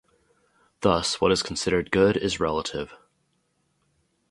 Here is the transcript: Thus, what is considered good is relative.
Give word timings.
Thus, 0.79 1.21
what 1.21 1.31
is 1.31 1.43
considered 1.43 1.91
good 1.91 2.17
is 2.17 2.39
relative. 2.39 2.91